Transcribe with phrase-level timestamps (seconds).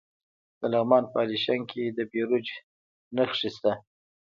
[0.59, 2.47] د لغمان په الیشنګ کې د بیروج
[3.15, 3.71] نښې شته.